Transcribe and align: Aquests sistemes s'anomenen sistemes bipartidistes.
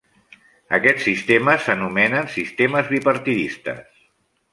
Aquests 0.77 1.03
sistemes 1.07 1.67
s'anomenen 1.67 2.31
sistemes 2.37 2.89
bipartidistes. 2.95 3.85